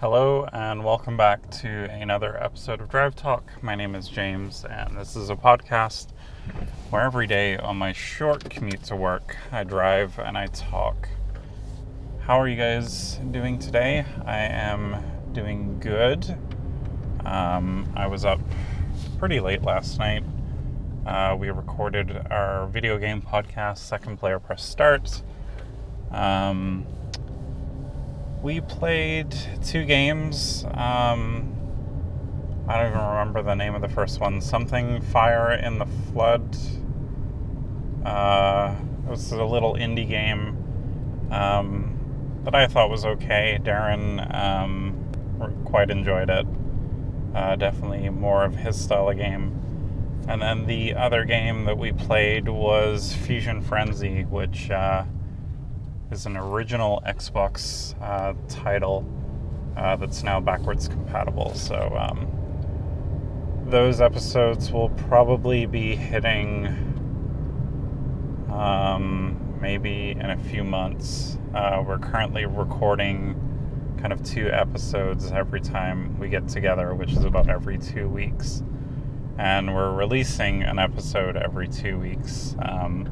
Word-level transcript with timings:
Hello, 0.00 0.46
and 0.52 0.84
welcome 0.84 1.16
back 1.16 1.50
to 1.50 1.90
another 1.90 2.40
episode 2.40 2.80
of 2.80 2.88
Drive 2.88 3.16
Talk. 3.16 3.50
My 3.62 3.74
name 3.74 3.96
is 3.96 4.06
James, 4.06 4.64
and 4.64 4.96
this 4.96 5.16
is 5.16 5.28
a 5.28 5.34
podcast 5.34 6.10
where 6.90 7.02
every 7.02 7.26
day 7.26 7.56
on 7.56 7.78
my 7.78 7.92
short 7.92 8.48
commute 8.48 8.84
to 8.84 8.94
work, 8.94 9.36
I 9.50 9.64
drive 9.64 10.20
and 10.20 10.38
I 10.38 10.46
talk. 10.46 11.08
How 12.20 12.40
are 12.40 12.46
you 12.46 12.54
guys 12.54 13.18
doing 13.32 13.58
today? 13.58 14.04
I 14.24 14.38
am 14.38 15.02
doing 15.32 15.80
good. 15.80 16.38
Um, 17.24 17.92
I 17.96 18.06
was 18.06 18.24
up 18.24 18.38
pretty 19.18 19.40
late 19.40 19.64
last 19.64 19.98
night. 19.98 20.22
Uh, 21.06 21.34
we 21.36 21.50
recorded 21.50 22.24
our 22.30 22.68
video 22.68 22.98
game 22.98 23.20
podcast, 23.20 23.78
Second 23.78 24.18
Player 24.18 24.38
Press 24.38 24.64
Start. 24.64 25.22
Um, 26.12 26.86
we 28.42 28.60
played 28.60 29.34
two 29.64 29.84
games. 29.84 30.64
Um, 30.74 31.54
I 32.68 32.76
don't 32.76 32.92
even 32.92 33.06
remember 33.06 33.42
the 33.42 33.54
name 33.54 33.74
of 33.74 33.82
the 33.82 33.88
first 33.88 34.20
one. 34.20 34.40
Something 34.40 35.00
Fire 35.00 35.52
in 35.52 35.78
the 35.78 35.86
Flood. 35.86 36.56
Uh, 38.04 38.76
it 39.06 39.10
was 39.10 39.32
a 39.32 39.44
little 39.44 39.74
indie 39.74 40.08
game 40.08 40.56
um, 41.30 42.40
that 42.44 42.54
I 42.54 42.66
thought 42.66 42.90
was 42.90 43.04
okay. 43.04 43.58
Darren 43.62 44.34
um, 44.34 45.64
quite 45.64 45.90
enjoyed 45.90 46.30
it. 46.30 46.46
Uh, 47.34 47.56
definitely 47.56 48.08
more 48.10 48.44
of 48.44 48.54
his 48.54 48.80
style 48.80 49.08
of 49.08 49.16
game. 49.16 49.54
And 50.28 50.42
then 50.42 50.66
the 50.66 50.94
other 50.94 51.24
game 51.24 51.64
that 51.64 51.78
we 51.78 51.92
played 51.92 52.48
was 52.48 53.14
Fusion 53.14 53.62
Frenzy, 53.62 54.22
which. 54.24 54.70
Uh, 54.70 55.04
is 56.10 56.26
an 56.26 56.36
original 56.36 57.02
Xbox 57.06 57.94
uh, 58.00 58.34
title 58.48 59.06
uh, 59.76 59.96
that's 59.96 60.22
now 60.22 60.40
backwards 60.40 60.88
compatible. 60.88 61.54
So 61.54 61.94
um, 61.98 62.26
those 63.66 64.00
episodes 64.00 64.72
will 64.72 64.88
probably 64.90 65.66
be 65.66 65.94
hitting 65.94 66.66
um, 68.50 69.58
maybe 69.60 70.12
in 70.12 70.30
a 70.30 70.38
few 70.38 70.64
months. 70.64 71.38
Uh, 71.54 71.82
we're 71.86 71.98
currently 71.98 72.46
recording 72.46 73.44
kind 74.00 74.12
of 74.12 74.22
two 74.22 74.48
episodes 74.50 75.30
every 75.32 75.60
time 75.60 76.18
we 76.18 76.28
get 76.28 76.48
together, 76.48 76.94
which 76.94 77.12
is 77.12 77.24
about 77.24 77.50
every 77.50 77.76
two 77.78 78.08
weeks. 78.08 78.62
And 79.36 79.74
we're 79.74 79.92
releasing 79.94 80.62
an 80.62 80.78
episode 80.78 81.36
every 81.36 81.68
two 81.68 81.98
weeks. 81.98 82.56
Um, 82.62 83.08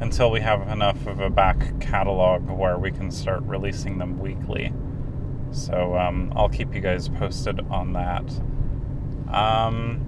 until 0.00 0.30
we 0.30 0.40
have 0.40 0.66
enough 0.68 1.06
of 1.06 1.20
a 1.20 1.30
back 1.30 1.78
catalog 1.78 2.48
where 2.48 2.78
we 2.78 2.90
can 2.90 3.10
start 3.10 3.42
releasing 3.42 3.98
them 3.98 4.18
weekly. 4.18 4.72
So 5.52 5.96
um, 5.96 6.32
I'll 6.34 6.48
keep 6.48 6.74
you 6.74 6.80
guys 6.80 7.08
posted 7.08 7.60
on 7.68 7.92
that. 7.92 8.24
Um, 9.32 10.06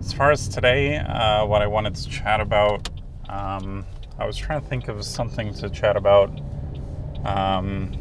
as 0.00 0.12
far 0.12 0.30
as 0.30 0.48
today, 0.48 0.96
uh, 0.96 1.44
what 1.44 1.60
I 1.60 1.66
wanted 1.66 1.94
to 1.96 2.08
chat 2.08 2.40
about, 2.40 2.88
um, 3.28 3.84
I 4.18 4.26
was 4.26 4.36
trying 4.36 4.62
to 4.62 4.66
think 4.66 4.88
of 4.88 5.04
something 5.04 5.52
to 5.54 5.68
chat 5.68 5.96
about. 5.96 6.30
Um, 7.24 7.92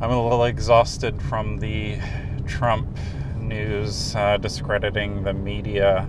I'm 0.00 0.10
a 0.10 0.22
little 0.22 0.44
exhausted 0.44 1.20
from 1.22 1.58
the 1.58 1.98
Trump 2.46 2.96
news 3.36 4.14
uh, 4.14 4.36
discrediting 4.36 5.24
the 5.24 5.32
media 5.32 6.08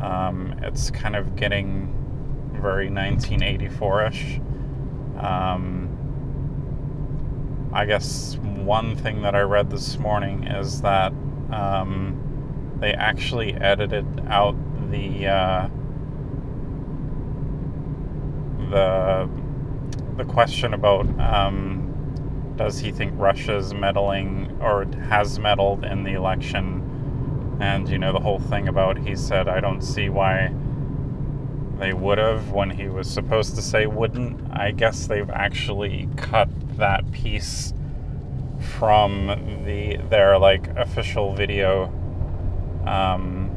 um, 0.00 0.58
it's 0.62 0.90
kind 0.90 1.16
of 1.16 1.36
getting 1.36 1.92
very 2.52 2.90
1984 2.90 4.06
ish. 4.06 4.40
Um, 5.18 5.96
I 7.72 7.84
guess 7.84 8.36
one 8.36 8.96
thing 8.96 9.22
that 9.22 9.34
I 9.34 9.40
read 9.40 9.70
this 9.70 9.98
morning 9.98 10.44
is 10.44 10.80
that 10.82 11.12
um, 11.50 12.76
they 12.80 12.92
actually 12.92 13.54
edited 13.54 14.06
out 14.28 14.56
the 14.90 15.26
uh, 15.26 15.68
the 18.70 19.28
the 20.16 20.24
question 20.24 20.74
about 20.74 21.06
um, 21.20 22.54
does 22.56 22.78
he 22.78 22.90
think 22.90 23.12
Russia's 23.16 23.74
meddling 23.74 24.56
or 24.60 24.86
has 25.08 25.38
meddled 25.38 25.84
in 25.84 26.02
the 26.04 26.12
election 26.12 26.95
and, 27.60 27.88
you 27.88 27.98
know, 27.98 28.12
the 28.12 28.20
whole 28.20 28.38
thing 28.38 28.68
about 28.68 28.98
he 28.98 29.16
said, 29.16 29.48
I 29.48 29.60
don't 29.60 29.82
see 29.82 30.08
why 30.08 30.52
they 31.78 31.92
would 31.92 32.18
have 32.18 32.50
when 32.52 32.70
he 32.70 32.88
was 32.88 33.08
supposed 33.08 33.54
to 33.56 33.62
say 33.62 33.86
wouldn't. 33.86 34.40
I 34.52 34.70
guess 34.70 35.06
they've 35.06 35.28
actually 35.30 36.08
cut 36.16 36.48
that 36.76 37.10
piece 37.12 37.72
from 38.60 39.26
the 39.64 39.96
their 40.08 40.38
like 40.38 40.68
official 40.76 41.34
video 41.34 41.86
um, 42.86 43.48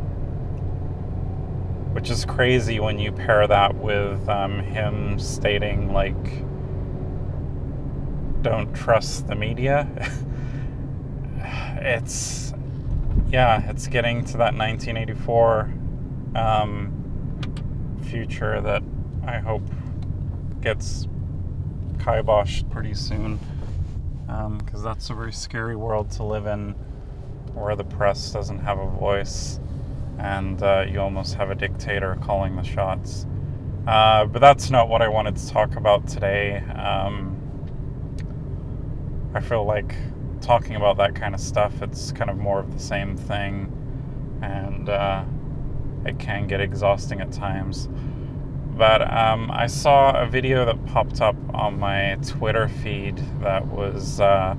which 1.93 2.09
is 2.09 2.25
crazy 2.25 2.79
when 2.79 2.99
you 2.99 3.11
pair 3.11 3.47
that 3.47 3.75
with 3.75 4.27
um, 4.27 4.59
him 4.59 5.19
stating 5.19 5.93
like 5.93 6.43
don't 8.41 8.73
trust 8.73 9.27
the 9.27 9.35
media 9.35 9.87
it's 11.81 12.53
yeah, 13.29 13.69
it's 13.69 13.87
getting 13.87 14.25
to 14.25 14.37
that 14.37 14.55
1984 14.55 15.73
um, 16.35 17.99
future 18.03 18.61
that 18.61 18.83
I 19.25 19.39
hope 19.39 19.63
gets 20.61 21.07
kiboshed 21.97 22.69
pretty 22.69 22.93
soon. 22.93 23.39
Because 24.25 24.79
um, 24.79 24.83
that's 24.83 25.09
a 25.09 25.13
very 25.13 25.33
scary 25.33 25.75
world 25.75 26.11
to 26.11 26.23
live 26.23 26.45
in 26.45 26.75
where 27.53 27.75
the 27.75 27.83
press 27.83 28.31
doesn't 28.31 28.59
have 28.59 28.79
a 28.79 28.87
voice 28.87 29.59
and 30.19 30.61
uh, 30.61 30.85
you 30.87 30.99
almost 30.99 31.35
have 31.35 31.49
a 31.49 31.55
dictator 31.55 32.17
calling 32.21 32.55
the 32.55 32.63
shots. 32.63 33.25
Uh, 33.87 34.25
but 34.25 34.39
that's 34.39 34.69
not 34.69 34.89
what 34.89 35.01
I 35.01 35.07
wanted 35.07 35.35
to 35.37 35.49
talk 35.49 35.75
about 35.75 36.07
today. 36.07 36.57
Um, 36.57 37.35
I 39.33 39.39
feel 39.39 39.63
like 39.65 39.95
talking 40.41 40.75
about 40.75 40.97
that 40.97 41.15
kind 41.15 41.33
of 41.33 41.41
stuff, 41.41 41.81
it's 41.81 42.11
kind 42.11 42.29
of 42.29 42.37
more 42.37 42.59
of 42.59 42.73
the 42.73 42.79
same 42.79 43.15
thing, 43.15 43.71
and 44.41 44.89
uh, 44.89 45.23
it 46.05 46.19
can 46.19 46.47
get 46.47 46.61
exhausting 46.61 47.21
at 47.21 47.31
times. 47.31 47.89
But 48.77 49.01
um, 49.11 49.51
I 49.51 49.67
saw 49.67 50.21
a 50.21 50.25
video 50.25 50.65
that 50.65 50.85
popped 50.85 51.21
up 51.21 51.35
on 51.53 51.79
my 51.79 52.17
Twitter 52.25 52.69
feed 52.69 53.17
that 53.41 53.67
was 53.67 54.21
uh, 54.21 54.55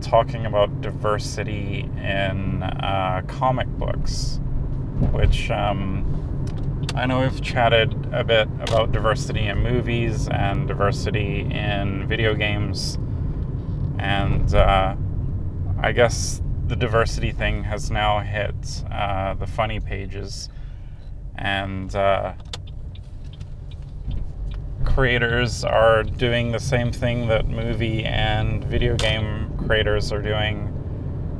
talking 0.00 0.46
about 0.46 0.80
diversity 0.80 1.80
in 1.98 2.62
uh, 2.62 3.22
comic 3.26 3.66
books, 3.66 4.38
which 5.12 5.50
um, 5.50 6.06
I 6.94 7.06
know 7.06 7.20
we've 7.20 7.42
chatted 7.42 8.08
a 8.12 8.22
bit 8.22 8.48
about 8.60 8.92
diversity 8.92 9.46
in 9.46 9.58
movies 9.58 10.28
and 10.28 10.68
diversity 10.68 11.40
in 11.40 12.06
video 12.06 12.34
games 12.34 12.98
and 14.00 14.54
uh, 14.54 14.96
I 15.78 15.92
guess 15.92 16.40
the 16.66 16.76
diversity 16.76 17.32
thing 17.32 17.64
has 17.64 17.90
now 17.90 18.20
hit 18.20 18.84
uh, 18.90 19.34
the 19.34 19.46
funny 19.46 19.78
pages, 19.78 20.48
and 21.36 21.94
uh, 21.94 22.32
creators 24.84 25.64
are 25.64 26.02
doing 26.02 26.52
the 26.52 26.58
same 26.58 26.90
thing 26.90 27.28
that 27.28 27.46
movie 27.46 28.04
and 28.04 28.64
video 28.64 28.96
game 28.96 29.52
creators 29.66 30.12
are 30.12 30.22
doing, 30.22 30.74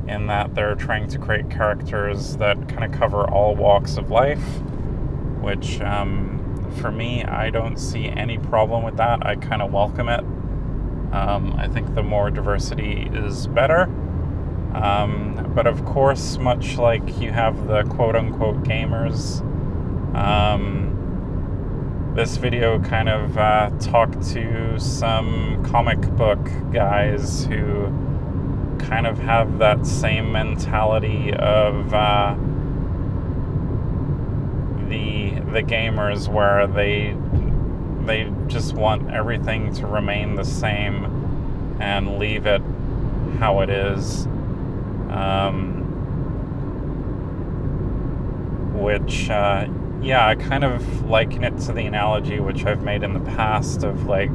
in 0.07 0.27
that 0.27 0.53
they're 0.53 0.75
trying 0.75 1.07
to 1.07 1.17
create 1.17 1.49
characters 1.49 2.37
that 2.37 2.69
kind 2.69 2.83
of 2.83 2.91
cover 2.91 3.27
all 3.29 3.55
walks 3.55 3.97
of 3.97 4.11
life, 4.11 4.61
which 5.41 5.81
um, 5.81 6.37
for 6.79 6.91
me, 6.91 7.23
I 7.23 7.49
don't 7.49 7.77
see 7.77 8.07
any 8.07 8.37
problem 8.37 8.83
with 8.83 8.97
that. 8.97 9.25
I 9.25 9.35
kind 9.35 9.61
of 9.63 9.73
welcome 9.73 10.09
it. 10.09 10.23
Um, 11.11 11.53
I 11.57 11.67
think 11.67 11.93
the 11.95 12.03
more 12.03 12.31
diversity 12.31 13.09
is 13.13 13.47
better. 13.47 13.83
Um, 14.73 15.51
but 15.53 15.67
of 15.67 15.83
course, 15.85 16.37
much 16.37 16.77
like 16.77 17.19
you 17.19 17.31
have 17.31 17.67
the 17.67 17.83
quote 17.83 18.15
unquote 18.15 18.63
gamers, 18.63 19.41
um, 20.15 22.13
this 22.15 22.37
video 22.37 22.79
kind 22.79 23.09
of 23.09 23.37
uh, 23.37 23.69
talked 23.79 24.21
to 24.29 24.79
some 24.79 25.63
comic 25.65 25.99
book 26.15 26.39
guys 26.71 27.45
who 27.45 27.87
kind 28.79 29.05
of 29.07 29.17
have 29.19 29.59
that 29.59 29.85
same 29.85 30.31
mentality 30.31 31.33
of 31.33 31.93
uh, 31.93 32.35
the 34.89 35.39
the 35.51 35.63
gamers 35.63 36.27
where 36.27 36.67
they 36.67 37.15
they 38.05 38.31
just 38.47 38.73
want 38.73 39.11
everything 39.11 39.73
to 39.75 39.87
remain 39.87 40.35
the 40.35 40.45
same 40.45 41.05
and 41.79 42.17
leave 42.19 42.45
it 42.45 42.61
how 43.39 43.61
it 43.61 43.69
is. 43.69 44.25
Um, 45.09 45.79
which, 48.73 49.29
uh, 49.29 49.67
yeah, 50.01 50.27
I 50.27 50.35
kind 50.35 50.63
of 50.63 51.05
liken 51.05 51.43
it 51.43 51.57
to 51.61 51.73
the 51.73 51.85
analogy 51.85 52.39
which 52.39 52.65
I've 52.65 52.83
made 52.83 53.03
in 53.03 53.13
the 53.13 53.31
past 53.31 53.83
of 53.83 54.05
like 54.05 54.31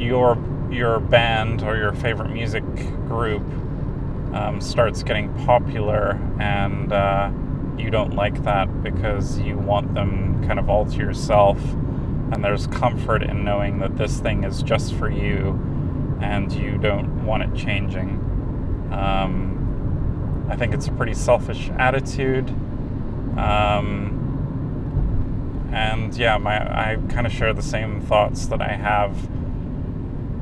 your 0.00 0.36
your 0.70 1.00
band 1.00 1.62
or 1.62 1.76
your 1.76 1.92
favorite 1.92 2.30
music 2.30 2.64
group 3.06 3.42
um, 4.32 4.60
starts 4.60 5.02
getting 5.02 5.32
popular 5.44 6.18
and 6.40 6.92
uh, 6.92 7.30
you 7.78 7.90
don't 7.90 8.14
like 8.14 8.42
that 8.44 8.82
because 8.82 9.38
you 9.40 9.58
want 9.58 9.94
them 9.94 10.44
kind 10.46 10.58
of 10.58 10.68
all 10.68 10.86
to 10.86 10.96
yourself 10.96 11.58
and 12.32 12.42
there's 12.42 12.66
comfort 12.66 13.22
in 13.22 13.44
knowing 13.44 13.78
that 13.78 13.96
this 13.96 14.18
thing 14.18 14.44
is 14.44 14.62
just 14.62 14.94
for 14.94 15.10
you 15.10 15.50
and 16.20 16.52
you 16.52 16.78
don't 16.78 17.24
want 17.24 17.42
it 17.42 17.54
changing. 17.54 18.08
Um, 18.92 20.46
I 20.48 20.56
think 20.56 20.74
it's 20.74 20.86
a 20.88 20.92
pretty 20.92 21.14
selfish 21.14 21.70
attitude. 21.78 22.48
Um, 23.38 24.20
and 25.72 26.14
yeah, 26.16 26.38
my 26.38 26.56
I 26.56 26.96
kind 27.08 27.26
of 27.26 27.32
share 27.32 27.52
the 27.52 27.62
same 27.62 28.00
thoughts 28.00 28.46
that 28.46 28.62
I 28.62 28.72
have 28.72 29.16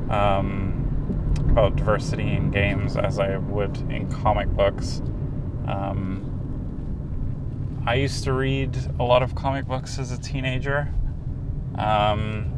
um, 0.09 1.33
about 1.49 1.75
diversity 1.75 2.31
in 2.31 2.51
games 2.51 2.95
as 2.95 3.19
I 3.19 3.37
would 3.37 3.77
in 3.91 4.11
comic 4.11 4.49
books. 4.49 5.01
Um, 5.67 6.32
I 7.85 7.95
used 7.95 8.23
to 8.23 8.31
read 8.31 8.77
a 8.97 9.03
lot 9.03 9.23
of 9.23 9.35
comic 9.35 9.65
books 9.65 9.99
as 9.99 10.11
a 10.11 10.17
teenager. 10.17 10.93
Um, 11.77 12.49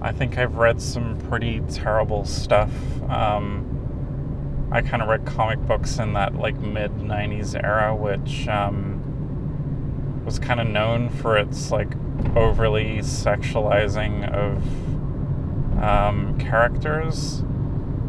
I 0.00 0.12
think 0.12 0.38
I've 0.38 0.56
read 0.56 0.80
some 0.80 1.18
pretty 1.28 1.60
terrible 1.68 2.24
stuff. 2.24 2.70
Um, 3.10 4.68
I 4.72 4.80
kind 4.80 5.02
of 5.02 5.08
read 5.08 5.26
comic 5.26 5.58
books 5.66 5.98
in 5.98 6.14
that 6.14 6.36
like 6.36 6.56
mid 6.56 6.90
90s 6.92 7.62
era, 7.62 7.94
which 7.94 8.48
um, 8.48 10.22
was 10.24 10.38
kind 10.38 10.58
of 10.58 10.66
known 10.66 11.10
for 11.10 11.36
its 11.36 11.70
like 11.70 11.92
overly 12.34 12.98
sexualizing 13.00 14.32
of 14.32 15.82
um, 15.82 16.38
characters. 16.38 17.42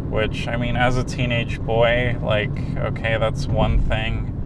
Which, 0.09 0.47
I 0.47 0.55
mean, 0.55 0.77
as 0.77 0.95
a 0.95 1.03
teenage 1.03 1.59
boy, 1.59 2.15
like, 2.21 2.57
okay, 2.77 3.17
that's 3.17 3.47
one 3.47 3.81
thing. 3.81 4.36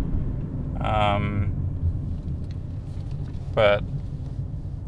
Um, 0.84 1.56
but 3.54 3.84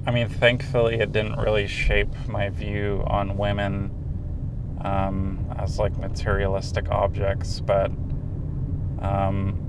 I 0.05 0.11
mean, 0.11 0.27
thankfully, 0.27 0.95
it 0.95 1.11
didn't 1.11 1.37
really 1.37 1.67
shape 1.67 2.09
my 2.27 2.49
view 2.49 3.03
on 3.07 3.37
women 3.37 3.91
um, 4.81 5.53
as 5.57 5.79
like 5.79 5.97
materialistic 5.97 6.89
objects, 6.89 7.61
but 7.61 7.91
um, 8.99 9.59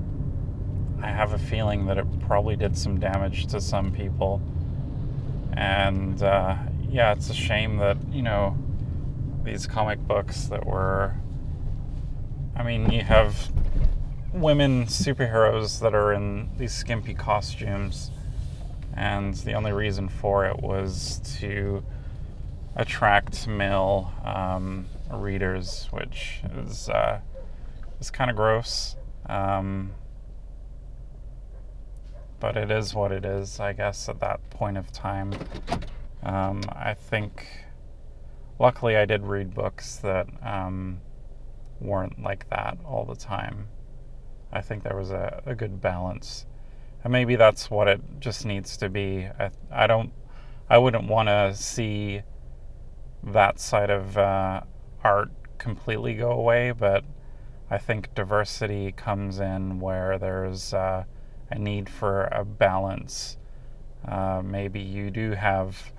I 1.01 1.07
have 1.07 1.33
a 1.33 1.37
feeling 1.37 1.85
that 1.85 1.97
it 1.97 2.19
probably 2.21 2.55
did 2.55 2.77
some 2.77 2.99
damage 2.99 3.47
to 3.47 3.61
some 3.61 3.91
people. 3.91 4.41
And 5.53 6.21
uh, 6.21 6.57
yeah, 6.89 7.13
it's 7.13 7.29
a 7.29 7.33
shame 7.33 7.77
that, 7.77 7.97
you 8.11 8.21
know, 8.21 8.57
these 9.43 9.67
comic 9.67 9.99
books 10.05 10.45
that 10.45 10.65
were. 10.65 11.15
I 12.57 12.63
mean, 12.63 12.89
you 12.89 13.01
have 13.01 13.51
women 14.35 14.85
superheroes 14.85 15.79
that 15.79 15.95
are 15.95 16.11
in 16.11 16.49
these 16.57 16.73
skimpy 16.73 17.13
costumes 17.13 18.11
and 18.93 19.33
the 19.33 19.53
only 19.53 19.71
reason 19.71 20.07
for 20.07 20.45
it 20.45 20.61
was 20.61 21.21
to 21.39 21.83
attract 22.75 23.47
male 23.47 24.13
um, 24.23 24.85
readers, 25.11 25.87
which 25.91 26.41
is 26.57 26.89
uh, 26.89 27.19
is 27.99 28.09
kind 28.09 28.29
of 28.29 28.35
gross. 28.35 28.95
Um, 29.27 29.91
but 32.39 32.57
it 32.57 32.69
is 32.69 32.93
what 32.93 33.11
it 33.11 33.25
is, 33.25 33.59
I 33.59 33.73
guess, 33.73 34.07
at 34.07 34.19
that 34.19 34.49
point 34.49 34.77
of 34.77 34.91
time. 34.91 35.33
Um, 36.21 36.61
I 36.69 36.93
think, 36.93 37.47
luckily, 38.59 38.95
I 38.97 39.05
did 39.05 39.23
read 39.23 39.53
books 39.53 39.95
that 39.97 40.27
um, 40.43 40.99
weren't 41.79 42.21
like 42.21 42.49
that 42.49 42.77
all 42.85 43.05
the 43.05 43.15
time. 43.15 43.67
I 44.51 44.61
think 44.61 44.83
there 44.83 44.97
was 44.97 45.11
a, 45.11 45.41
a 45.45 45.55
good 45.55 45.81
balance 45.81 46.45
and 47.05 47.11
maybe 47.11 47.35
that's 47.35 47.69
what 47.69 47.87
it 47.87 48.01
just 48.19 48.47
needs 48.47 48.77
to 48.77 48.89
be. 48.89 49.27
I, 49.39 49.51
I 49.71 49.85
don't, 49.85 50.11
I 50.67 50.79
wouldn't 50.79 51.07
want 51.07 51.29
to 51.29 51.53
see 51.53 52.23
that 53.23 53.59
side 53.59 53.91
of 53.91 54.17
uh, 54.17 54.61
art 55.03 55.29
completely 55.59 56.15
go 56.15 56.31
away, 56.31 56.71
but 56.71 57.05
I 57.69 57.77
think 57.77 58.15
diversity 58.15 58.91
comes 58.91 59.39
in 59.39 59.79
where 59.79 60.17
there's 60.17 60.73
uh, 60.73 61.03
a 61.51 61.59
need 61.59 61.89
for 61.89 62.23
a 62.31 62.43
balance. 62.43 63.37
Uh, 64.03 64.41
maybe 64.43 64.79
you 64.79 65.11
do 65.11 65.33
have 65.33 65.93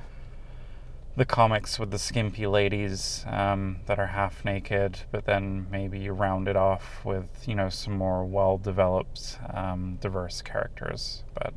the 1.17 1.25
comics 1.25 1.79
with 1.79 1.91
the 1.91 1.99
skimpy 1.99 2.47
ladies 2.47 3.25
um, 3.27 3.79
that 3.87 3.99
are 3.99 4.07
half 4.07 4.45
naked, 4.45 4.99
but 5.11 5.25
then 5.25 5.67
maybe 5.71 5.99
you 5.99 6.13
round 6.13 6.47
it 6.47 6.57
off 6.57 7.03
with 7.05 7.49
you 7.49 7.55
know 7.55 7.71
some 7.71 7.95
more 7.95 8.25
well 8.25 8.59
developed, 8.59 9.39
um, 9.53 9.97
diverse 10.01 10.43
characters. 10.43 11.25
But 11.35 11.55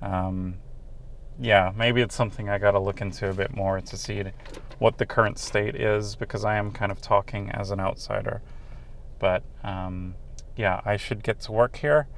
um, 0.00 0.54
yeah, 1.38 1.72
maybe 1.76 2.00
it's 2.00 2.14
something 2.14 2.48
I 2.48 2.56
got 2.58 2.70
to 2.70 2.78
look 2.78 3.02
into 3.02 3.28
a 3.28 3.34
bit 3.34 3.54
more 3.54 3.80
to 3.80 3.96
see 3.96 4.24
what 4.78 4.96
the 4.96 5.06
current 5.06 5.38
state 5.38 5.76
is 5.76 6.16
because 6.16 6.44
I 6.44 6.56
am 6.56 6.72
kind 6.72 6.90
of 6.90 7.02
talking 7.02 7.50
as 7.50 7.70
an 7.70 7.78
outsider. 7.78 8.40
But 9.18 9.42
um, 9.62 10.14
yeah, 10.56 10.80
I 10.84 10.96
should 10.96 11.22
get 11.22 11.40
to 11.42 11.52
work 11.52 11.76
here, 11.76 12.08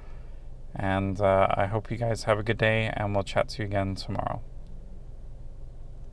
and 0.75 1.21
uh, 1.21 1.49
I 1.51 1.67
hope 1.67 1.91
you 1.91 1.97
guys 1.97 2.25
have 2.25 2.39
a 2.39 2.45
good 2.45 2.59
day, 2.59 2.93
and 2.97 3.13
we'll 3.13 3.25
chat 3.25 3.49
to 3.51 3.63
you 3.63 3.67
again 3.67 3.97
tomorrow. 3.97 4.41